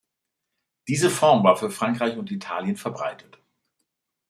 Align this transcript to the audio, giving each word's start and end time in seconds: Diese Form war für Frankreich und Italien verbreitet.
Diese 0.87 1.11
Form 1.11 1.43
war 1.43 1.57
für 1.57 1.69
Frankreich 1.69 2.17
und 2.17 2.31
Italien 2.31 2.75
verbreitet. 2.75 3.37